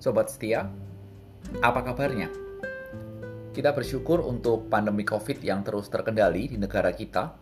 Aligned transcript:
Sobat 0.00 0.32
setia, 0.32 0.64
apa 1.60 1.84
kabarnya? 1.84 2.32
Kita 3.52 3.76
bersyukur 3.76 4.24
untuk 4.24 4.72
pandemi 4.72 5.04
COVID 5.04 5.44
yang 5.44 5.60
terus 5.60 5.92
terkendali 5.92 6.48
di 6.48 6.56
negara 6.56 6.88
kita, 6.88 7.36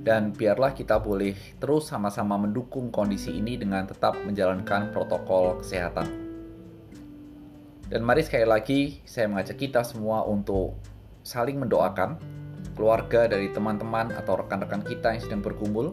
dan 0.00 0.32
biarlah 0.32 0.72
kita 0.72 0.96
boleh 0.96 1.36
terus 1.60 1.92
sama-sama 1.92 2.40
mendukung 2.40 2.88
kondisi 2.88 3.36
ini 3.36 3.60
dengan 3.60 3.84
tetap 3.84 4.16
menjalankan 4.16 4.96
protokol 4.96 5.60
kesehatan. 5.60 6.08
Dan 7.92 8.00
mari 8.00 8.24
sekali 8.24 8.48
lagi 8.48 9.04
saya 9.04 9.28
mengajak 9.28 9.60
kita 9.60 9.84
semua 9.84 10.24
untuk 10.24 10.80
saling 11.20 11.60
mendoakan 11.60 12.16
keluarga 12.80 13.28
dari 13.28 13.52
teman-teman 13.52 14.16
atau 14.16 14.40
rekan-rekan 14.40 14.80
kita 14.88 15.20
yang 15.20 15.20
sedang 15.20 15.44
berkumpul. 15.44 15.92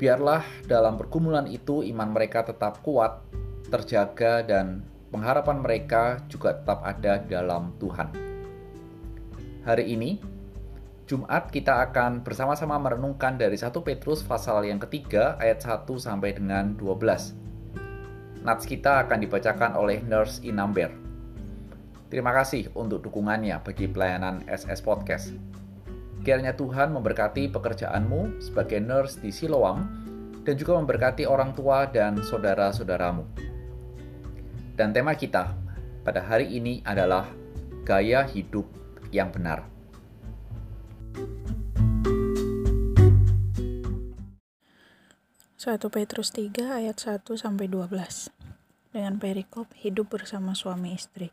Biarlah 0.00 0.40
dalam 0.64 0.96
pergumulan 0.96 1.44
itu 1.44 1.84
iman 1.92 2.08
mereka 2.08 2.40
tetap 2.40 2.80
kuat, 2.80 3.20
terjaga, 3.68 4.40
dan 4.48 4.88
pengharapan 5.10 5.58
mereka 5.58 6.22
juga 6.30 6.54
tetap 6.54 6.86
ada 6.86 7.18
dalam 7.22 7.74
Tuhan. 7.82 8.08
Hari 9.66 9.84
ini, 9.84 10.22
Jumat 11.10 11.50
kita 11.50 11.82
akan 11.90 12.22
bersama-sama 12.22 12.78
merenungkan 12.78 13.34
dari 13.34 13.58
1 13.58 13.74
Petrus 13.82 14.22
pasal 14.22 14.62
yang 14.62 14.78
ketiga 14.78 15.34
ayat 15.42 15.58
1 15.58 15.84
sampai 15.98 16.38
dengan 16.38 16.78
12. 16.78 18.46
Nats 18.46 18.64
kita 18.64 19.04
akan 19.04 19.18
dibacakan 19.20 19.74
oleh 19.76 20.00
Nurse 20.06 20.40
Inamber. 20.46 20.94
Terima 22.08 22.30
kasih 22.30 22.70
untuk 22.78 23.02
dukungannya 23.02 23.58
bagi 23.60 23.90
pelayanan 23.90 24.46
SS 24.46 24.80
Podcast. 24.86 25.34
Kiranya 26.22 26.54
Tuhan 26.54 26.94
memberkati 26.94 27.50
pekerjaanmu 27.50 28.42
sebagai 28.42 28.78
nurse 28.78 29.18
di 29.18 29.32
Siloam 29.32 29.88
dan 30.44 30.54
juga 30.56 30.76
memberkati 30.76 31.24
orang 31.24 31.56
tua 31.56 31.88
dan 31.88 32.18
saudara-saudaramu. 32.20 33.49
Dan 34.80 34.96
tema 34.96 35.12
kita 35.12 35.52
pada 36.00 36.24
hari 36.24 36.56
ini 36.56 36.80
adalah 36.88 37.28
gaya 37.84 38.24
hidup 38.24 38.64
yang 39.12 39.28
benar. 39.28 39.68
Satu 45.60 45.92
Petrus 45.92 46.32
3 46.32 46.80
ayat 46.80 46.96
1 46.96 47.28
sampai 47.36 47.68
12. 47.68 48.32
Dengan 48.96 49.20
perikop 49.20 49.68
hidup 49.76 50.16
bersama 50.16 50.56
suami 50.56 50.96
istri. 50.96 51.28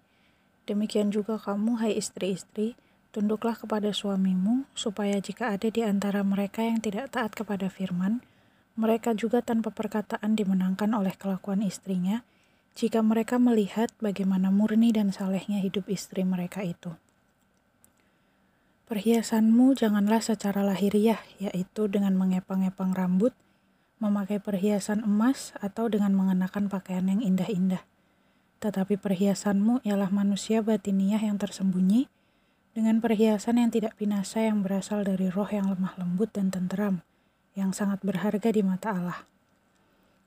Demikian 0.67 1.16
juga 1.16 1.39
kamu 1.39 1.80
hai 1.80 1.95
istri-istri, 1.95 2.76
tunduklah 3.16 3.56
kepada 3.56 3.95
suamimu 3.95 4.67
supaya 4.76 5.23
jika 5.23 5.56
ada 5.56 5.72
di 5.72 5.88
antara 5.88 6.20
mereka 6.20 6.67
yang 6.67 6.84
tidak 6.84 7.16
taat 7.16 7.32
kepada 7.32 7.72
firman, 7.72 8.20
mereka 8.76 9.16
juga 9.16 9.39
tanpa 9.39 9.72
perkataan 9.72 10.36
dimenangkan 10.36 10.92
oleh 10.92 11.16
kelakuan 11.16 11.64
istrinya 11.64 12.28
jika 12.78 13.02
mereka 13.02 13.42
melihat 13.42 13.89
bagaimana 13.97 14.53
murni 14.53 14.94
dan 14.94 15.09
salehnya 15.09 15.58
hidup 15.58 15.89
istri 15.89 16.22
mereka 16.22 16.61
itu. 16.61 16.94
Perhiasanmu 18.86 19.73
janganlah 19.73 20.22
secara 20.22 20.61
lahiriah, 20.61 21.17
yaitu 21.42 21.89
dengan 21.89 22.14
mengepang-epang 22.14 22.94
rambut, 22.94 23.33
memakai 23.98 24.38
perhiasan 24.38 25.02
emas, 25.02 25.58
atau 25.58 25.89
dengan 25.89 26.14
mengenakan 26.14 26.70
pakaian 26.70 27.09
yang 27.09 27.20
indah-indah. 27.20 27.81
Tetapi 28.61 29.02
perhiasanmu 29.02 29.81
ialah 29.81 30.14
manusia 30.14 30.61
batiniah 30.61 31.20
yang 31.20 31.42
tersembunyi, 31.42 32.08
dengan 32.78 33.02
perhiasan 33.02 33.58
yang 33.58 33.73
tidak 33.73 33.98
binasa 33.98 34.45
yang 34.45 34.61
berasal 34.61 35.02
dari 35.02 35.33
roh 35.33 35.50
yang 35.50 35.66
lemah 35.66 35.98
lembut 35.98 36.30
dan 36.30 36.53
tenteram, 36.53 37.02
yang 37.58 37.73
sangat 37.73 38.05
berharga 38.05 38.53
di 38.53 38.61
mata 38.61 38.94
Allah. 38.94 39.20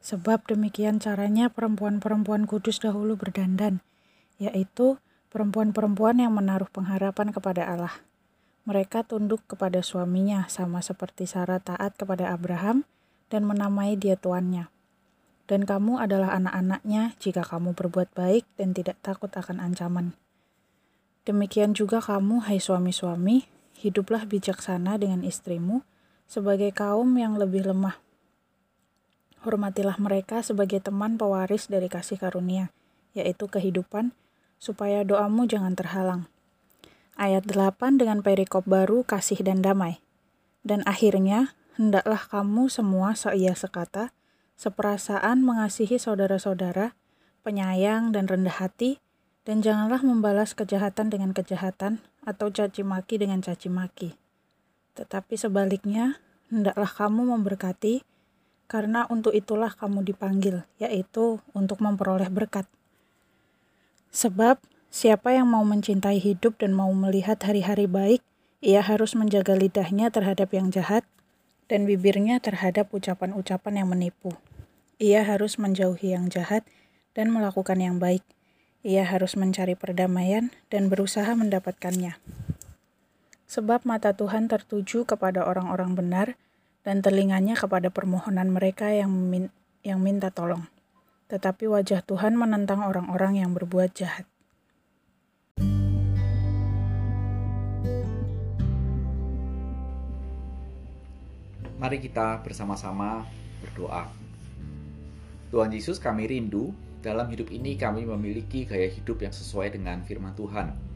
Sebab 0.01 0.48
demikian 0.48 0.97
caranya 0.97 1.53
perempuan-perempuan 1.53 2.48
kudus 2.48 2.81
dahulu 2.81 3.21
berdandan, 3.21 3.84
yaitu 4.41 4.97
perempuan-perempuan 5.28 6.25
yang 6.25 6.33
menaruh 6.33 6.72
pengharapan 6.72 7.37
kepada 7.37 7.69
Allah. 7.69 7.94
Mereka 8.65 9.05
tunduk 9.05 9.44
kepada 9.44 9.84
suaminya 9.84 10.49
sama 10.49 10.81
seperti 10.81 11.28
Sarah 11.28 11.61
taat 11.61 12.00
kepada 12.00 12.33
Abraham 12.33 12.88
dan 13.28 13.44
menamai 13.44 14.00
dia 14.00 14.16
tuannya. 14.16 14.72
Dan 15.44 15.69
kamu 15.69 16.00
adalah 16.00 16.32
anak-anaknya 16.32 17.19
jika 17.21 17.44
kamu 17.44 17.77
berbuat 17.77 18.17
baik 18.17 18.49
dan 18.56 18.72
tidak 18.72 18.97
takut 19.05 19.28
akan 19.28 19.61
ancaman. 19.61 20.17
Demikian 21.28 21.77
juga 21.77 22.00
kamu, 22.00 22.49
hai 22.49 22.56
suami-suami, 22.56 23.44
hiduplah 23.77 24.25
bijaksana 24.25 24.97
dengan 24.97 25.21
istrimu 25.27 25.84
sebagai 26.25 26.72
kaum 26.72 27.19
yang 27.19 27.37
lebih 27.37 27.67
lemah 27.67 27.99
Hormatilah 29.41 29.97
mereka 29.97 30.45
sebagai 30.45 30.84
teman 30.84 31.17
pewaris 31.17 31.73
dari 31.73 31.89
kasih 31.89 32.21
karunia, 32.21 32.69
yaitu 33.17 33.49
kehidupan, 33.49 34.12
supaya 34.61 35.01
doamu 35.01 35.49
jangan 35.49 35.73
terhalang. 35.73 36.28
Ayat 37.17 37.49
8 37.49 37.97
dengan 37.97 38.21
perikop 38.21 38.69
baru 38.69 39.00
kasih 39.05 39.41
dan 39.41 39.65
damai. 39.65 40.05
Dan 40.61 40.84
akhirnya, 40.84 41.56
hendaklah 41.81 42.21
kamu 42.29 42.69
semua 42.69 43.17
seia 43.17 43.56
sekata, 43.56 44.12
seperasaan 44.61 45.41
mengasihi 45.41 45.97
saudara-saudara, 45.97 46.93
penyayang 47.41 48.12
dan 48.12 48.29
rendah 48.29 48.61
hati, 48.61 49.00
dan 49.49 49.65
janganlah 49.65 50.05
membalas 50.05 50.53
kejahatan 50.53 51.09
dengan 51.09 51.33
kejahatan 51.33 52.05
atau 52.29 52.53
caci 52.53 52.84
maki 52.84 53.17
dengan 53.17 53.41
caci 53.41 53.73
maki. 53.73 54.12
Tetapi 55.00 55.34
sebaliknya, 55.41 56.21
hendaklah 56.53 56.93
kamu 56.93 57.33
memberkati, 57.33 58.05
karena 58.70 59.03
untuk 59.10 59.34
itulah 59.34 59.75
kamu 59.75 60.06
dipanggil, 60.06 60.62
yaitu 60.78 61.42
untuk 61.50 61.82
memperoleh 61.82 62.31
berkat. 62.31 62.70
Sebab 64.14 64.62
siapa 64.94 65.34
yang 65.34 65.50
mau 65.50 65.66
mencintai 65.66 66.22
hidup 66.22 66.62
dan 66.62 66.70
mau 66.70 66.94
melihat 66.94 67.42
hari-hari 67.42 67.91
baik, 67.91 68.22
ia 68.62 68.78
harus 68.78 69.19
menjaga 69.19 69.58
lidahnya 69.58 70.14
terhadap 70.14 70.54
yang 70.54 70.70
jahat 70.70 71.03
dan 71.66 71.82
bibirnya 71.82 72.38
terhadap 72.38 72.94
ucapan-ucapan 72.94 73.82
yang 73.82 73.88
menipu. 73.91 74.38
Ia 75.02 75.26
harus 75.26 75.58
menjauhi 75.58 76.14
yang 76.14 76.31
jahat 76.31 76.62
dan 77.19 77.34
melakukan 77.34 77.82
yang 77.82 77.98
baik. 77.98 78.22
Ia 78.87 79.02
harus 79.02 79.34
mencari 79.34 79.75
perdamaian 79.75 80.54
dan 80.70 80.87
berusaha 80.87 81.31
mendapatkannya. 81.34 82.22
Sebab 83.50 83.82
mata 83.82 84.14
Tuhan 84.14 84.47
tertuju 84.47 85.02
kepada 85.02 85.42
orang-orang 85.42 85.98
benar, 85.98 86.38
dan 86.91 87.06
telinganya 87.06 87.55
kepada 87.55 87.87
permohonan 87.87 88.51
mereka 88.51 88.91
yang, 88.91 89.15
min 89.15 89.47
yang 89.87 90.03
minta 90.03 90.34
tolong. 90.34 90.67
Tetapi 91.31 91.71
wajah 91.71 92.03
Tuhan 92.03 92.34
menentang 92.34 92.83
orang-orang 92.83 93.39
yang 93.39 93.55
berbuat 93.55 93.95
jahat. 93.95 94.27
Mari 101.79 102.03
kita 102.03 102.43
bersama-sama 102.43 103.23
berdoa. 103.62 104.11
Tuhan 105.55 105.71
Yesus 105.71 106.03
kami 106.03 106.27
rindu, 106.27 106.75
dalam 107.06 107.31
hidup 107.31 107.55
ini 107.55 107.79
kami 107.79 108.03
memiliki 108.03 108.67
gaya 108.67 108.91
hidup 108.91 109.23
yang 109.23 109.31
sesuai 109.31 109.79
dengan 109.79 110.03
firman 110.03 110.34
Tuhan 110.34 110.90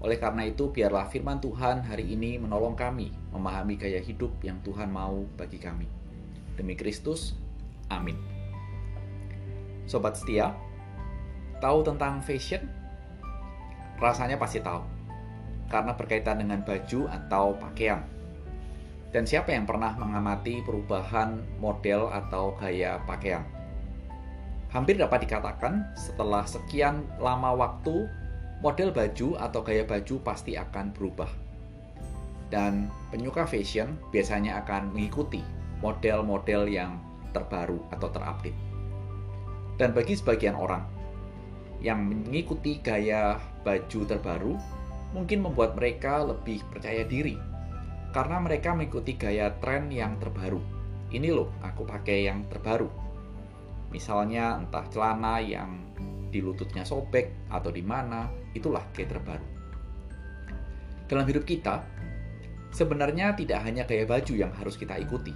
oleh 0.00 0.16
karena 0.16 0.48
itu, 0.48 0.72
biarlah 0.72 1.12
firman 1.12 1.44
Tuhan 1.44 1.84
hari 1.84 2.08
ini 2.16 2.40
menolong 2.40 2.72
kami 2.72 3.12
memahami 3.36 3.76
gaya 3.76 4.00
hidup 4.00 4.32
yang 4.40 4.56
Tuhan 4.64 4.88
mau 4.88 5.28
bagi 5.36 5.60
kami. 5.60 5.84
Demi 6.56 6.72
Kristus, 6.72 7.36
amin. 7.92 8.16
Sobat 9.84 10.16
setia, 10.16 10.56
tahu 11.60 11.84
tentang 11.84 12.24
fashion? 12.24 12.64
Rasanya 14.00 14.40
pasti 14.40 14.64
tahu, 14.64 14.80
karena 15.68 15.92
berkaitan 15.92 16.40
dengan 16.40 16.64
baju 16.64 17.04
atau 17.04 17.52
pakaian. 17.60 18.00
Dan 19.12 19.28
siapa 19.28 19.52
yang 19.52 19.68
pernah 19.68 19.92
mengamati 20.00 20.64
perubahan 20.64 21.44
model 21.60 22.08
atau 22.08 22.56
gaya 22.56 22.96
pakaian? 23.04 23.44
Hampir 24.72 24.96
dapat 24.96 25.28
dikatakan, 25.28 25.92
setelah 25.92 26.46
sekian 26.48 27.04
lama 27.20 27.52
waktu 27.52 28.06
model 28.60 28.92
baju 28.92 29.40
atau 29.40 29.60
gaya 29.64 29.84
baju 29.84 30.20
pasti 30.20 30.56
akan 30.56 30.92
berubah. 30.92 31.28
Dan 32.52 32.92
penyuka 33.08 33.48
fashion 33.48 33.96
biasanya 34.12 34.60
akan 34.64 34.92
mengikuti 34.92 35.40
model-model 35.80 36.68
yang 36.68 37.00
terbaru 37.32 37.80
atau 37.94 38.08
terupdate. 38.12 38.56
Dan 39.80 39.96
bagi 39.96 40.12
sebagian 40.12 40.58
orang 40.58 40.84
yang 41.80 42.04
mengikuti 42.04 42.84
gaya 42.84 43.40
baju 43.64 44.00
terbaru, 44.04 44.54
mungkin 45.16 45.40
membuat 45.40 45.72
mereka 45.74 46.20
lebih 46.20 46.60
percaya 46.68 47.02
diri 47.08 47.40
karena 48.10 48.42
mereka 48.42 48.74
mengikuti 48.74 49.14
gaya 49.14 49.54
tren 49.62 49.88
yang 49.88 50.18
terbaru. 50.18 50.60
Ini 51.10 51.30
loh, 51.30 51.50
aku 51.62 51.86
pakai 51.86 52.26
yang 52.26 52.46
terbaru. 52.50 52.90
Misalnya 53.90 54.58
entah 54.62 54.86
celana 54.90 55.42
yang 55.42 55.82
di 56.30 56.40
lututnya 56.40 56.86
sobek 56.86 57.50
atau 57.50 57.74
di 57.74 57.82
mana, 57.82 58.30
itulah 58.54 58.86
gaya 58.94 59.10
terbaru. 59.10 59.46
Dalam 61.10 61.26
hidup 61.26 61.42
kita, 61.42 61.82
sebenarnya 62.70 63.34
tidak 63.34 63.66
hanya 63.66 63.82
gaya 63.82 64.06
baju 64.06 64.34
yang 64.38 64.54
harus 64.54 64.78
kita 64.78 64.94
ikuti, 64.94 65.34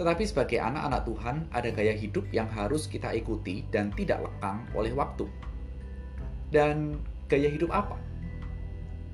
tetapi 0.00 0.24
sebagai 0.24 0.56
anak-anak 0.56 1.04
Tuhan 1.04 1.36
ada 1.52 1.68
gaya 1.68 1.92
hidup 1.92 2.24
yang 2.32 2.48
harus 2.48 2.88
kita 2.88 3.12
ikuti 3.12 3.68
dan 3.68 3.92
tidak 3.92 4.24
lekang 4.24 4.64
oleh 4.72 4.96
waktu. 4.96 5.28
Dan 6.48 6.96
gaya 7.28 7.52
hidup 7.52 7.68
apa? 7.68 8.00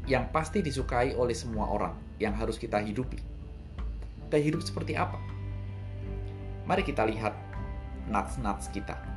Yang 0.07 0.25
pasti 0.31 0.63
disukai 0.63 1.19
oleh 1.19 1.35
semua 1.35 1.67
orang 1.67 1.99
yang 2.23 2.39
harus 2.39 2.55
kita 2.55 2.79
hidupi. 2.79 3.19
Gaya 4.31 4.47
hidup 4.47 4.63
seperti 4.63 4.95
apa? 4.95 5.19
Mari 6.71 6.87
kita 6.87 7.03
lihat 7.03 7.35
nats-nats 8.07 8.71
kita. 8.71 9.16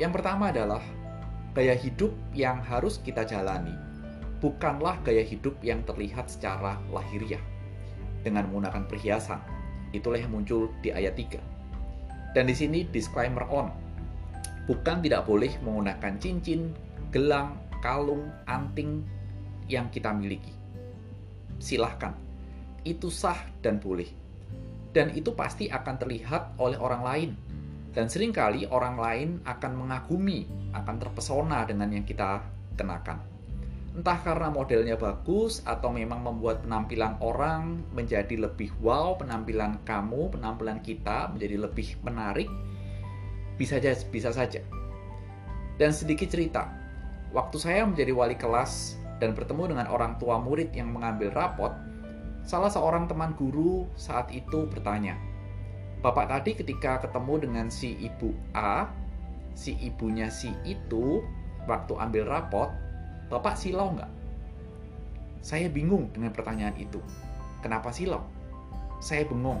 Yang 0.00 0.16
pertama 0.16 0.48
adalah 0.48 0.80
gaya 1.52 1.76
hidup 1.76 2.08
yang 2.32 2.64
harus 2.64 2.96
kita 3.04 3.20
jalani. 3.28 3.76
Bukanlah 4.40 4.96
gaya 5.04 5.20
hidup 5.20 5.60
yang 5.60 5.84
terlihat 5.84 6.32
secara 6.32 6.80
lahiriah 6.88 7.44
dengan 8.24 8.48
menggunakan 8.48 8.88
perhiasan. 8.88 9.44
Itulah 9.92 10.24
yang 10.24 10.32
muncul 10.32 10.72
di 10.80 10.88
ayat 10.88 11.20
3. 11.20 12.32
Dan 12.32 12.48
di 12.48 12.56
sini 12.56 12.88
disclaimer 12.88 13.44
on. 13.52 13.68
Bukan 14.64 15.04
tidak 15.04 15.28
boleh 15.28 15.52
menggunakan 15.60 16.16
cincin, 16.16 16.72
gelang, 17.12 17.60
kalung, 17.84 18.24
anting 18.48 19.04
yang 19.68 19.92
kita 19.92 20.16
miliki. 20.16 20.56
Silahkan, 21.60 22.16
itu 22.88 23.12
sah 23.12 23.36
dan 23.60 23.76
boleh. 23.76 24.08
Dan 24.96 25.12
itu 25.12 25.36
pasti 25.36 25.68
akan 25.68 25.94
terlihat 26.00 26.56
oleh 26.56 26.80
orang 26.80 27.02
lain. 27.04 27.30
Dan 27.90 28.06
sering 28.06 28.30
kali 28.30 28.70
orang 28.70 28.96
lain 28.96 29.28
akan 29.42 29.72
mengagumi, 29.74 30.46
akan 30.74 30.96
terpesona 31.02 31.66
dengan 31.66 31.90
yang 31.90 32.06
kita 32.06 32.42
kenakan. 32.78 33.18
Entah 33.90 34.22
karena 34.22 34.54
modelnya 34.54 34.94
bagus 34.94 35.66
atau 35.66 35.90
memang 35.90 36.22
membuat 36.22 36.62
penampilan 36.62 37.18
orang 37.18 37.82
menjadi 37.90 38.46
lebih 38.46 38.70
wow, 38.78 39.18
penampilan 39.18 39.82
kamu, 39.82 40.30
penampilan 40.30 40.78
kita 40.78 41.26
menjadi 41.34 41.66
lebih 41.66 41.98
menarik, 42.06 42.46
bisa 43.58 43.82
saja, 43.82 43.98
bisa 44.06 44.30
saja. 44.30 44.62
Dan 45.74 45.90
sedikit 45.90 46.30
cerita, 46.30 46.80
Waktu 47.30 47.62
saya 47.62 47.86
menjadi 47.86 48.10
wali 48.10 48.34
kelas 48.34 48.98
dan 49.22 49.38
bertemu 49.38 49.70
dengan 49.70 49.86
orang 49.86 50.18
tua 50.18 50.42
murid 50.42 50.74
yang 50.74 50.90
mengambil 50.90 51.30
rapot, 51.30 51.70
salah 52.42 52.66
seorang 52.66 53.06
teman 53.06 53.38
guru 53.38 53.86
saat 53.94 54.34
itu 54.34 54.66
bertanya, 54.66 55.14
Bapak 56.00 56.32
tadi 56.32 56.56
ketika 56.56 57.04
ketemu 57.04 57.44
dengan 57.44 57.66
si 57.68 57.92
ibu 58.00 58.32
A, 58.56 58.88
si 59.52 59.76
ibunya 59.84 60.32
si 60.32 60.48
itu, 60.64 61.20
waktu 61.68 61.92
ambil 61.92 62.24
rapot, 62.24 62.72
Bapak 63.28 63.52
silau 63.52 63.92
nggak? 63.92 64.08
Saya 65.44 65.68
bingung 65.68 66.08
dengan 66.16 66.32
pertanyaan 66.32 66.72
itu. 66.80 67.04
Kenapa 67.60 67.92
silau? 67.92 68.24
Saya 69.04 69.28
bengong. 69.28 69.60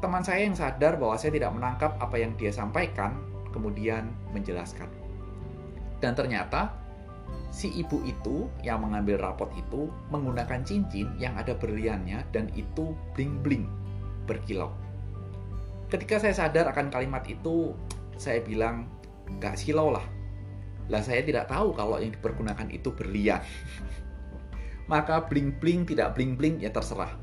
Teman 0.00 0.24
saya 0.24 0.48
yang 0.48 0.56
sadar 0.56 0.96
bahwa 0.96 1.20
saya 1.20 1.36
tidak 1.36 1.52
menangkap 1.52 1.92
apa 2.00 2.16
yang 2.16 2.32
dia 2.40 2.48
sampaikan, 2.48 3.20
kemudian 3.52 4.08
menjelaskan. 4.32 4.88
Dan 6.00 6.16
ternyata 6.16 6.72
si 7.52 7.68
ibu 7.68 8.00
itu 8.08 8.48
yang 8.64 8.80
mengambil 8.80 9.20
rapot 9.20 9.52
itu 9.60 9.92
menggunakan 10.08 10.64
cincin 10.64 11.12
yang 11.20 11.36
ada 11.36 11.52
berliannya 11.52 12.24
dan 12.32 12.48
itu 12.56 12.96
bling-bling 13.12 13.68
berkilau. 14.30 14.70
Ketika 15.90 16.22
saya 16.22 16.30
sadar 16.30 16.70
akan 16.70 16.86
kalimat 16.94 17.26
itu, 17.26 17.74
saya 18.14 18.38
bilang, 18.46 18.86
gak 19.42 19.58
silau 19.58 19.90
lah. 19.90 20.06
Lah 20.86 21.02
saya 21.02 21.26
tidak 21.26 21.50
tahu 21.50 21.74
kalau 21.74 21.98
yang 21.98 22.14
dipergunakan 22.14 22.70
itu 22.70 22.94
berlian. 22.94 23.42
Maka 24.90 25.26
bling-bling 25.26 25.86
tidak 25.86 26.14
bling-bling 26.14 26.62
ya 26.62 26.70
terserah. 26.70 27.14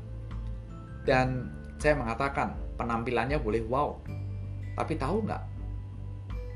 Dan 1.08 1.52
saya 1.80 1.96
mengatakan 1.96 2.56
penampilannya 2.76 3.40
boleh 3.40 3.64
wow. 3.64 3.96
Tapi 4.76 4.94
tahu 4.96 5.24
nggak? 5.24 5.42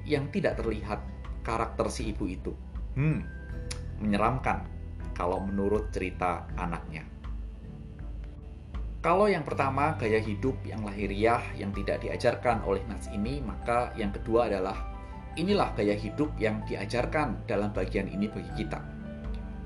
Yang 0.04 0.24
tidak 0.40 0.60
terlihat 0.60 1.00
karakter 1.44 1.88
si 1.92 2.12
ibu 2.12 2.24
itu. 2.28 2.52
Hmm, 2.96 3.24
menyeramkan 4.00 4.64
kalau 5.12 5.40
menurut 5.44 5.92
cerita 5.92 6.48
anaknya. 6.56 7.04
Kalau 9.02 9.26
yang 9.26 9.42
pertama 9.42 9.98
gaya 9.98 10.22
hidup 10.22 10.54
yang 10.62 10.86
lahiriah 10.86 11.42
yang 11.58 11.74
tidak 11.74 12.06
diajarkan 12.06 12.62
oleh 12.62 12.86
Nats 12.86 13.10
ini, 13.10 13.42
maka 13.42 13.90
yang 13.98 14.14
kedua 14.14 14.46
adalah 14.46 14.78
inilah 15.34 15.74
gaya 15.74 15.98
hidup 15.98 16.30
yang 16.38 16.62
diajarkan 16.70 17.42
dalam 17.50 17.74
bagian 17.74 18.06
ini 18.06 18.30
bagi 18.30 18.62
kita. 18.62 18.78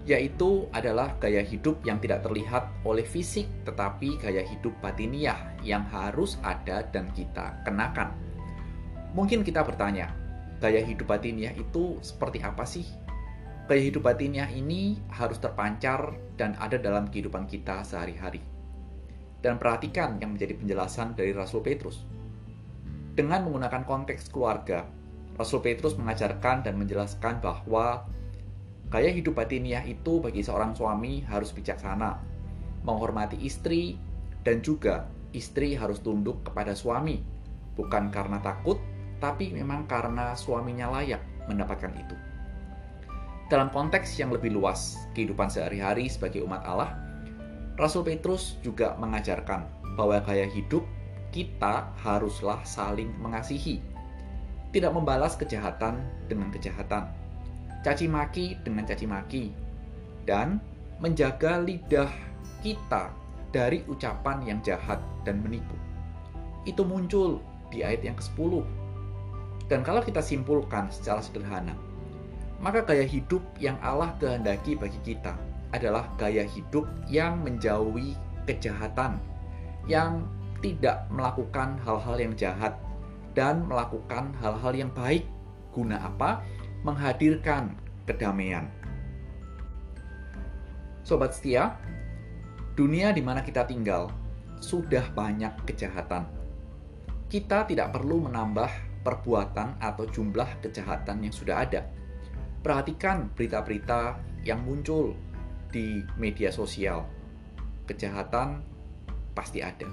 Yaitu 0.09 0.65
adalah 0.73 1.13
gaya 1.21 1.45
hidup 1.45 1.85
yang 1.85 2.01
tidak 2.01 2.25
terlihat 2.25 2.65
oleh 2.89 3.05
fisik 3.05 3.45
tetapi 3.69 4.17
gaya 4.17 4.41
hidup 4.41 4.73
batiniah 4.81 5.37
yang 5.61 5.85
harus 5.93 6.41
ada 6.41 6.89
dan 6.89 7.13
kita 7.13 7.61
kenakan. 7.69 8.17
Mungkin 9.13 9.45
kita 9.45 9.61
bertanya, 9.69 10.17
gaya 10.65 10.81
hidup 10.81 11.13
batiniah 11.13 11.53
itu 11.53 12.01
seperti 12.01 12.41
apa 12.41 12.65
sih? 12.65 12.89
Gaya 13.69 13.85
hidup 13.85 14.01
batiniah 14.01 14.49
ini 14.49 14.97
harus 15.13 15.37
terpancar 15.37 16.17
dan 16.41 16.57
ada 16.57 16.81
dalam 16.81 17.13
kehidupan 17.13 17.45
kita 17.45 17.85
sehari-hari. 17.85 18.56
Dan 19.47 19.63
perhatikan 19.63 20.19
yang 20.19 20.35
menjadi 20.35 20.59
penjelasan 20.59 21.15
dari 21.15 21.31
Rasul 21.31 21.63
Petrus. 21.63 22.03
Dengan 23.15 23.47
menggunakan 23.47 23.87
konteks 23.87 24.35
keluarga, 24.35 24.83
Rasul 25.39 25.63
Petrus 25.63 25.95
mengajarkan 25.95 26.67
dan 26.67 26.75
menjelaskan 26.75 27.39
bahwa 27.39 28.11
gaya 28.91 29.15
hidup 29.15 29.39
batiniah 29.39 29.87
itu 29.87 30.19
bagi 30.19 30.43
seorang 30.43 30.75
suami 30.75 31.23
harus 31.31 31.55
bijaksana, 31.55 32.19
menghormati 32.83 33.39
istri, 33.39 33.95
dan 34.43 34.67
juga 34.67 35.07
istri 35.31 35.79
harus 35.79 36.03
tunduk 36.03 36.43
kepada 36.43 36.75
suami, 36.75 37.23
bukan 37.79 38.11
karena 38.11 38.43
takut, 38.43 38.83
tapi 39.23 39.55
memang 39.55 39.87
karena 39.87 40.35
suaminya 40.35 40.91
layak 40.91 41.23
mendapatkan 41.47 41.95
itu. 41.95 42.19
Dalam 43.47 43.71
konteks 43.71 44.19
yang 44.19 44.35
lebih 44.35 44.51
luas, 44.51 45.07
kehidupan 45.15 45.47
sehari-hari 45.47 46.11
sebagai 46.11 46.43
umat 46.43 46.67
Allah, 46.67 47.06
Rasul 47.77 48.09
Petrus 48.09 48.57
juga 48.65 48.97
mengajarkan 48.97 49.69
bahwa 50.01 50.17
gaya 50.25 50.49
hidup 50.49 50.81
kita 51.29 51.93
haruslah 52.01 52.65
saling 52.65 53.13
mengasihi, 53.21 53.85
tidak 54.73 54.97
membalas 54.97 55.37
kejahatan 55.37 56.01
dengan 56.25 56.49
kejahatan, 56.49 57.13
caci 57.85 58.09
maki 58.09 58.57
dengan 58.65 58.89
caci 58.89 59.05
maki, 59.05 59.45
dan 60.25 60.57
menjaga 61.05 61.61
lidah 61.61 62.09
kita 62.65 63.13
dari 63.53 63.85
ucapan 63.85 64.41
yang 64.49 64.59
jahat 64.65 64.97
dan 65.29 65.45
menipu. 65.45 65.77
Itu 66.65 66.81
muncul 66.89 67.45
di 67.69 67.85
ayat 67.85 68.01
yang 68.01 68.17
ke-10 68.17 68.65
dan 69.67 69.83
kalau 69.83 70.01
kita 70.01 70.23
simpulkan 70.23 70.89
secara 70.95 71.19
sederhana, 71.19 71.75
maka 72.63 72.87
gaya 72.87 73.03
hidup 73.03 73.43
yang 73.59 73.77
Allah 73.83 74.15
kehendaki 74.17 74.79
bagi 74.79 74.97
kita 75.03 75.35
adalah 75.75 76.07
gaya 76.21 76.47
hidup 76.47 76.87
yang 77.11 77.43
menjauhi 77.43 78.15
kejahatan, 78.47 79.19
yang 79.91 80.27
tidak 80.63 81.07
melakukan 81.11 81.79
hal-hal 81.83 82.17
yang 82.19 82.35
jahat 82.35 82.75
dan 83.37 83.67
melakukan 83.69 84.33
hal-hal 84.41 84.73
yang 84.73 84.91
baik. 84.95 85.27
Guna 85.75 86.01
apa? 86.01 86.41
Menghadirkan 86.83 87.77
kedamaian. 88.09 88.71
Sobat 91.05 91.37
setia, 91.37 91.77
dunia 92.75 93.13
di 93.13 93.23
mana 93.23 93.45
kita 93.45 93.63
tinggal 93.69 94.11
sudah 94.59 95.07
banyak 95.13 95.53
kejahatan. 95.69 96.27
Kita 97.27 97.67
tidak 97.69 97.93
perlu 97.93 98.27
menambah 98.27 99.03
perbuatan 99.07 99.79
atau 99.79 100.05
jumlah 100.11 100.63
kejahatan 100.65 101.23
yang 101.23 101.35
sudah 101.35 101.63
ada. 101.63 101.87
Perhatikan 102.65 103.31
berita-berita 103.35 104.19
yang 104.43 104.67
muncul 104.67 105.15
di 105.73 106.03
media 106.19 106.51
sosial. 106.51 107.07
Kejahatan 107.87 108.63
pasti 109.35 109.63
ada. 109.63 109.87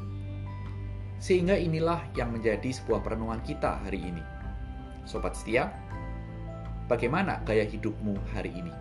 Sehingga 1.22 1.56
inilah 1.56 2.04
yang 2.18 2.34
menjadi 2.34 2.74
sebuah 2.74 3.06
perenungan 3.06 3.40
kita 3.46 3.80
hari 3.86 4.02
ini. 4.02 4.24
Sobat 5.08 5.36
setia, 5.36 5.72
bagaimana 6.90 7.44
gaya 7.44 7.64
hidupmu 7.64 8.18
hari 8.36 8.52
ini? 8.52 8.74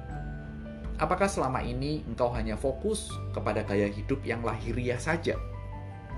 Apakah 1.02 1.26
selama 1.26 1.64
ini 1.66 2.06
engkau 2.06 2.30
hanya 2.30 2.54
fokus 2.54 3.10
kepada 3.34 3.66
gaya 3.66 3.90
hidup 3.90 4.22
yang 4.22 4.42
lahiriah 4.46 4.98
saja? 4.98 5.34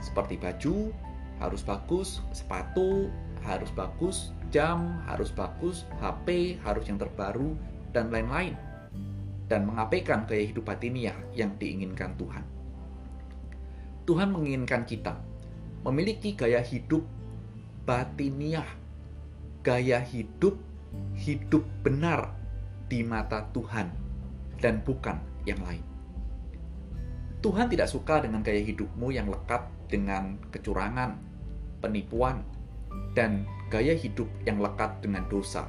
Seperti 0.04 0.36
baju, 0.36 0.92
harus 1.40 1.64
bagus, 1.64 2.20
sepatu, 2.36 3.08
harus 3.44 3.68
bagus, 3.72 4.32
jam 4.54 5.02
harus 5.10 5.34
bagus, 5.34 5.82
HP 5.98 6.56
harus 6.62 6.86
yang 6.86 6.96
terbaru, 7.00 7.58
dan 7.90 8.14
lain-lain. 8.14 8.54
Dan 9.44 9.68
mengabaikan 9.68 10.24
gaya 10.24 10.44
hidup 10.48 10.64
batiniah 10.64 11.16
yang 11.36 11.52
diinginkan 11.60 12.16
Tuhan. 12.16 12.44
Tuhan 14.04 14.32
menginginkan 14.32 14.84
kita 14.88 15.20
memiliki 15.84 16.32
gaya 16.32 16.64
hidup 16.64 17.04
batiniah, 17.84 18.68
gaya 19.60 20.00
hidup 20.00 20.56
hidup 21.16 21.64
benar 21.84 22.32
di 22.88 23.04
mata 23.04 23.44
Tuhan 23.52 23.92
dan 24.60 24.80
bukan 24.84 25.20
yang 25.44 25.60
lain. 25.60 25.84
Tuhan 27.44 27.68
tidak 27.68 27.92
suka 27.92 28.24
dengan 28.24 28.40
gaya 28.40 28.64
hidupmu 28.64 29.12
yang 29.12 29.28
lekat 29.28 29.68
dengan 29.92 30.40
kecurangan, 30.48 31.20
penipuan, 31.84 32.40
dan 33.12 33.44
gaya 33.68 33.92
hidup 33.92 34.26
yang 34.48 34.64
lekat 34.64 35.04
dengan 35.04 35.28
dosa 35.28 35.68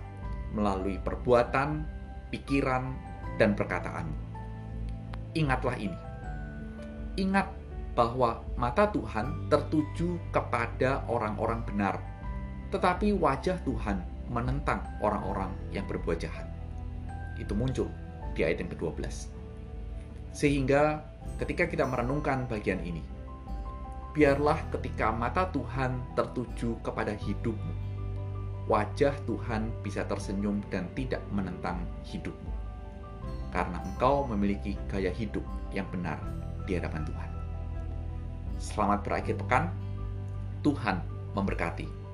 melalui 0.56 0.96
perbuatan 1.04 1.84
pikiran, 2.32 2.96
dan 3.40 3.54
perkataan. 3.54 4.08
Ingatlah 5.36 5.76
ini. 5.76 5.98
Ingat 7.16 7.48
bahwa 7.96 8.44
mata 8.60 8.92
Tuhan 8.92 9.48
tertuju 9.48 10.20
kepada 10.36 11.08
orang-orang 11.08 11.64
benar, 11.64 11.96
tetapi 12.72 13.16
wajah 13.16 13.56
Tuhan 13.64 14.04
menentang 14.28 14.84
orang-orang 15.00 15.52
yang 15.72 15.88
berbuat 15.88 16.20
jahat. 16.20 16.48
Itu 17.40 17.56
muncul 17.56 17.88
di 18.36 18.44
ayat 18.44 18.64
yang 18.64 18.72
ke-12. 18.76 19.32
Sehingga 20.36 21.00
ketika 21.40 21.72
kita 21.72 21.88
merenungkan 21.88 22.44
bagian 22.52 22.84
ini, 22.84 23.00
biarlah 24.12 24.60
ketika 24.76 25.16
mata 25.16 25.48
Tuhan 25.56 25.96
tertuju 26.20 26.76
kepada 26.84 27.16
hidupmu, 27.16 27.74
wajah 28.68 29.16
Tuhan 29.24 29.72
bisa 29.80 30.04
tersenyum 30.04 30.60
dan 30.68 30.92
tidak 30.96 31.24
menentang 31.32 31.80
hidupmu. 32.04 32.65
Karena 33.56 33.80
engkau 33.88 34.28
memiliki 34.28 34.76
gaya 34.92 35.16
hidup 35.16 35.48
yang 35.72 35.88
benar 35.88 36.20
di 36.68 36.76
hadapan 36.76 37.08
Tuhan. 37.08 37.30
Selamat 38.60 39.00
berakhir 39.08 39.40
pekan. 39.40 39.72
Tuhan 40.60 41.00
memberkati. 41.32 42.05